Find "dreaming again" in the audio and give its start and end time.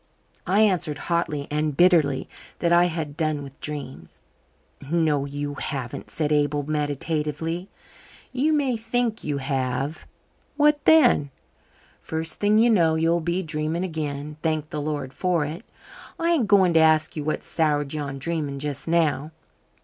13.43-14.37